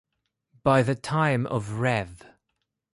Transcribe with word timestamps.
By 0.63 0.81
the 0.81 0.95
time 0.95 1.45
of 1.45 1.73
Rev. 1.73 2.23